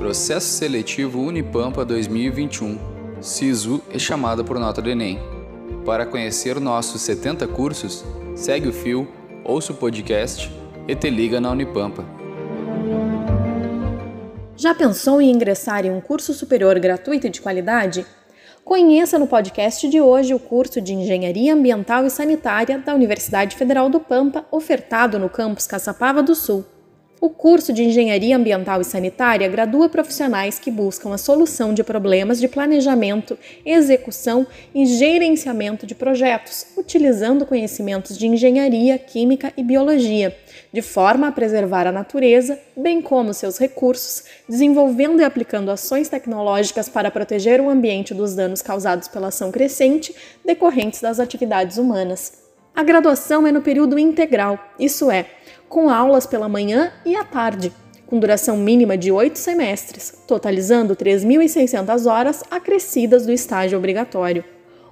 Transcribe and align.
Processo 0.00 0.46
Seletivo 0.46 1.20
Unipampa 1.20 1.84
2021. 1.84 2.78
SISU 3.20 3.82
é 3.92 3.98
chamada 3.98 4.42
por 4.42 4.58
nota 4.58 4.80
do 4.80 4.88
Enem. 4.88 5.18
Para 5.84 6.06
conhecer 6.06 6.58
nossos 6.58 7.02
70 7.02 7.46
cursos, 7.46 8.02
segue 8.34 8.66
o 8.66 8.72
fio, 8.72 9.06
ouça 9.44 9.74
o 9.74 9.76
podcast 9.76 10.50
e 10.88 10.96
te 10.96 11.10
liga 11.10 11.38
na 11.38 11.50
Unipampa. 11.50 12.02
Já 14.56 14.74
pensou 14.74 15.20
em 15.20 15.30
ingressar 15.30 15.84
em 15.84 15.90
um 15.90 16.00
curso 16.00 16.32
superior 16.32 16.78
gratuito 16.78 17.26
e 17.26 17.30
de 17.30 17.42
qualidade? 17.42 18.06
Conheça 18.64 19.18
no 19.18 19.26
podcast 19.26 19.86
de 19.86 20.00
hoje 20.00 20.32
o 20.32 20.38
curso 20.38 20.80
de 20.80 20.94
Engenharia 20.94 21.52
Ambiental 21.52 22.06
e 22.06 22.10
Sanitária 22.10 22.78
da 22.78 22.94
Universidade 22.94 23.54
Federal 23.54 23.90
do 23.90 24.00
Pampa, 24.00 24.46
ofertado 24.50 25.18
no 25.18 25.28
campus 25.28 25.66
Caçapava 25.66 26.22
do 26.22 26.34
Sul. 26.34 26.64
O 27.20 27.28
curso 27.28 27.70
de 27.70 27.84
Engenharia 27.84 28.34
Ambiental 28.34 28.80
e 28.80 28.84
Sanitária 28.84 29.46
gradua 29.46 29.90
profissionais 29.90 30.58
que 30.58 30.70
buscam 30.70 31.12
a 31.12 31.18
solução 31.18 31.74
de 31.74 31.84
problemas 31.84 32.40
de 32.40 32.48
planejamento, 32.48 33.36
execução 33.62 34.46
e 34.74 34.86
gerenciamento 34.86 35.86
de 35.86 35.94
projetos, 35.94 36.68
utilizando 36.78 37.44
conhecimentos 37.44 38.16
de 38.16 38.26
engenharia, 38.26 38.98
química 38.98 39.52
e 39.54 39.62
biologia, 39.62 40.34
de 40.72 40.80
forma 40.80 41.28
a 41.28 41.32
preservar 41.32 41.86
a 41.86 41.92
natureza, 41.92 42.58
bem 42.74 43.02
como 43.02 43.34
seus 43.34 43.58
recursos, 43.58 44.24
desenvolvendo 44.48 45.20
e 45.20 45.24
aplicando 45.24 45.70
ações 45.70 46.08
tecnológicas 46.08 46.88
para 46.88 47.10
proteger 47.10 47.60
o 47.60 47.68
ambiente 47.68 48.14
dos 48.14 48.34
danos 48.34 48.62
causados 48.62 49.08
pela 49.08 49.28
ação 49.28 49.52
crescente 49.52 50.16
decorrentes 50.42 51.02
das 51.02 51.20
atividades 51.20 51.76
humanas. 51.76 52.40
A 52.74 52.82
graduação 52.82 53.46
é 53.46 53.52
no 53.52 53.60
período 53.60 53.98
integral, 53.98 54.58
isso 54.78 55.10
é, 55.10 55.26
com 55.70 55.88
aulas 55.88 56.26
pela 56.26 56.48
manhã 56.48 56.92
e 57.06 57.14
à 57.14 57.22
tarde, 57.22 57.72
com 58.04 58.18
duração 58.18 58.56
mínima 58.56 58.98
de 58.98 59.12
oito 59.12 59.38
semestres, 59.38 60.12
totalizando 60.26 60.96
3.600 60.96 62.10
horas 62.10 62.42
acrescidas 62.50 63.24
do 63.24 63.30
estágio 63.30 63.78
obrigatório. 63.78 64.44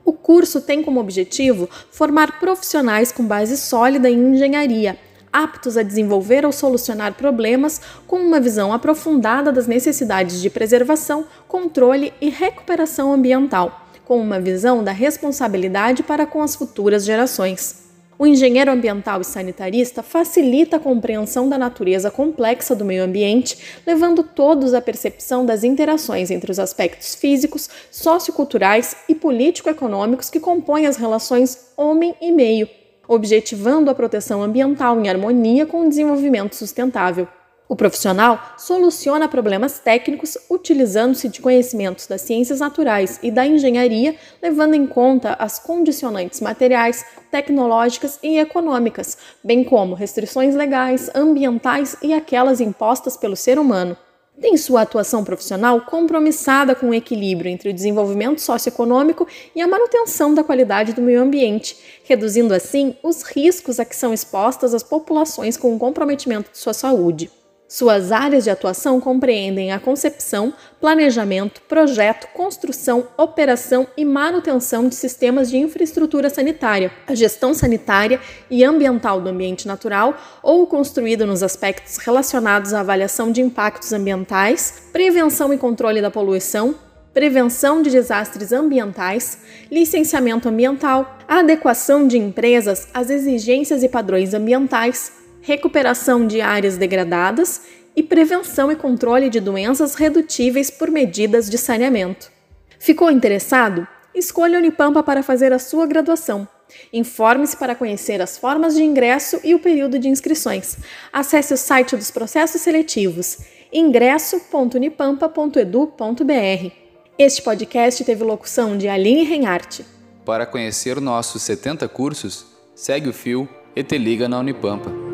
O 0.05 0.13
curso 0.13 0.61
tem 0.61 0.81
como 0.81 1.01
objetivo 1.01 1.69
formar 1.91 2.39
profissionais 2.39 3.11
com 3.11 3.27
base 3.27 3.57
sólida 3.57 4.09
em 4.09 4.35
engenharia, 4.35 4.97
aptos 5.33 5.77
a 5.77 5.83
desenvolver 5.83 6.47
ou 6.47 6.53
solucionar 6.53 7.15
problemas 7.15 7.81
com 8.07 8.21
uma 8.21 8.39
visão 8.39 8.73
aprofundada 8.73 9.51
das 9.51 9.67
necessidades 9.67 10.41
de 10.41 10.49
preservação, 10.49 11.27
controle 11.49 12.15
e 12.21 12.31
recuperação 12.31 13.13
ambiental, 13.13 13.89
com 14.05 14.17
uma 14.21 14.39
visão 14.39 14.85
da 14.85 14.93
responsabilidade 14.93 16.05
para 16.05 16.25
com 16.25 16.41
as 16.41 16.55
futuras 16.55 17.05
gerações. 17.05 17.88
O 18.21 18.27
engenheiro 18.27 18.73
ambiental 18.73 19.21
e 19.21 19.25
sanitarista 19.25 20.03
facilita 20.03 20.77
a 20.77 20.81
compreensão 20.81 21.49
da 21.49 21.57
natureza 21.57 22.11
complexa 22.11 22.75
do 22.75 22.85
meio 22.85 23.05
ambiente, 23.05 23.57
levando 23.87 24.25
todos 24.25 24.75
à 24.75 24.81
percepção 24.81 25.47
das 25.47 25.63
interações 25.63 26.29
entre 26.29 26.51
os 26.51 26.59
aspectos 26.59 27.15
físicos, 27.15 27.71
socioculturais 27.93 28.97
e 29.09 29.15
político-econômicos 29.15 30.31
que 30.31 30.41
compõem 30.41 30.87
as 30.87 30.97
relações 30.97 31.69
homem 31.77 32.13
e 32.21 32.33
meio, 32.33 32.69
objetivando 33.07 33.89
a 33.89 33.95
proteção 33.95 34.43
ambiental 34.43 35.01
em 35.01 35.09
harmonia 35.09 35.65
com 35.65 35.87
o 35.87 35.89
desenvolvimento 35.89 36.57
sustentável. 36.57 37.29
O 37.69 37.77
profissional 37.77 38.55
soluciona 38.57 39.29
problemas 39.29 39.79
técnicos 39.79 40.39
utilizando-se 40.49 41.29
de 41.29 41.43
conhecimentos 41.43 42.07
das 42.07 42.23
ciências 42.23 42.61
naturais 42.61 43.21
e 43.23 43.31
da 43.31 43.47
engenharia, 43.47 44.17
levando 44.43 44.73
em 44.73 44.87
conta 44.87 45.35
as 45.35 45.59
condicionantes 45.59 46.41
materiais, 46.41 47.05
tecnológicas 47.31 48.19
e 48.23 48.39
econômicas, 48.39 49.19
bem 49.45 49.63
como 49.63 49.95
restrições 49.95 50.55
legais, 50.55 51.11
ambientais 51.15 51.95
e 52.01 52.15
aquelas 52.15 52.59
impostas 52.59 53.19
pelo 53.19 53.37
ser 53.37 53.59
humano. 53.59 53.95
Tem 54.41 54.57
sua 54.57 54.83
atuação 54.83 55.23
profissional 55.23 55.83
compromissada 55.83 56.75
com 56.75 56.89
o 56.89 56.95
equilíbrio 56.95 57.51
entre 57.51 57.69
o 57.69 57.75
desenvolvimento 57.75 58.41
socioeconômico 58.41 59.27
e 59.55 59.61
a 59.61 59.67
manutenção 59.67 60.33
da 60.33 60.45
qualidade 60.45 60.95
do 60.95 61.03
meio 61.03 61.21
ambiente, 61.21 61.77
reduzindo 62.05 62.55
assim 62.55 62.97
os 63.03 63.23
riscos 63.25 63.79
a 63.79 63.85
que 63.85 63.97
são 63.97 64.15
expostas 64.15 64.73
as 64.73 64.83
populações 64.83 65.57
com 65.57 65.75
o 65.75 65.79
comprometimento 65.79 66.53
de 66.53 66.57
sua 66.57 66.73
saúde. 66.73 67.29
Suas 67.71 68.13
áreas 68.13 68.45
de 68.45 68.51
atuação 68.51 68.99
compreendem 68.99 69.73
a 69.73 69.79
concepção, 69.79 70.55
planejamento, 70.81 71.61
projeto, 71.69 72.27
construção, 72.33 73.07
operação 73.15 73.87
e 73.95 74.07
manutenção 74.07 74.89
de 74.89 74.95
sistemas 74.95 75.51
de 75.51 75.59
infraestrutura 75.59 76.31
sanitária, 76.31 76.91
a 77.07 77.15
gestão 77.15 77.53
sanitária 77.53 78.19
e 78.51 78.65
ambiental 78.65 79.21
do 79.21 79.29
ambiente 79.29 79.69
natural 79.69 80.17
ou 80.43 80.67
construído 80.67 81.27
nos 81.27 81.43
aspectos 81.43 81.99
relacionados 81.99 82.73
à 82.73 82.81
avaliação 82.81 83.31
de 83.31 83.43
impactos 83.43 83.93
ambientais, 83.93 84.85
prevenção 84.91 85.53
e 85.53 85.59
controle 85.59 86.01
da 86.01 86.11
poluição, 86.11 86.75
prevenção 87.13 87.83
de 87.83 87.91
desastres 87.91 88.51
ambientais, 88.51 89.41
licenciamento 89.71 90.49
ambiental, 90.49 91.19
adequação 91.29 92.09
de 92.09 92.17
empresas 92.17 92.89
às 92.95 93.11
exigências 93.11 93.83
e 93.83 93.91
padrões 93.91 94.33
ambientais, 94.33 95.19
recuperação 95.43 96.27
de 96.27 96.41
áreas 96.41 96.77
degradadas 96.77 97.63
e 97.97 98.03
prevenção 98.03 98.71
e 98.71 98.77
controle 98.77 99.29
de 99.29 99.41
doenças 99.41 99.95
redutíveis 99.95 100.71
por 100.71 100.91
medidas 100.91 101.51
de 101.51 101.59
saneamento. 101.59 102.31
Ficou 102.79 103.11
interessado? 103.11 103.87
Escolha 104.15 104.57
a 104.57 104.61
Unipampa 104.61 105.03
para 105.03 105.23
fazer 105.23 105.53
a 105.53 105.59
sua 105.59 105.87
graduação. 105.87 106.47
Informe-se 106.93 107.57
para 107.57 107.75
conhecer 107.75 108.21
as 108.21 108.37
formas 108.37 108.75
de 108.75 108.83
ingresso 108.83 109.41
e 109.43 109.55
o 109.55 109.59
período 109.59 109.99
de 109.99 110.09
inscrições. 110.09 110.77
Acesse 111.13 111.55
o 111.55 111.57
site 111.57 111.97
dos 111.97 112.11
processos 112.11 112.61
seletivos 112.61 113.39
ingresso.unipampa.edu.br. 113.73 116.73
Este 117.19 117.43
podcast 117.43 118.05
teve 118.05 118.25
locução 118.25 118.79
de 118.79 118.89
Aline 118.89 119.25
Reinhardt. 119.25 119.85
Para 120.25 120.47
conhecer 120.47 121.01
nossos 121.01 121.43
70 121.43 121.89
cursos, 121.89 122.47
segue 122.75 123.09
o 123.09 123.13
fio 123.13 123.49
e 123.75 123.83
te 123.83 123.99
liga 123.99 124.29
na 124.29 124.39
Unipampa. 124.39 125.08